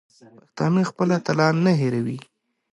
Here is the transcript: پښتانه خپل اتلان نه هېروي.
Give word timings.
پښتانه 0.41 0.81
خپل 0.89 1.07
اتلان 1.19 1.55
نه 1.65 1.71
هېروي. 1.79 2.17